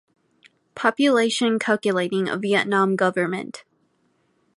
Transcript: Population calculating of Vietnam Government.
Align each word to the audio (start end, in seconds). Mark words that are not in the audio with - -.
Population 0.73 1.59
calculating 1.59 2.27
of 2.27 2.41
Vietnam 2.41 2.95
Government. 2.95 3.63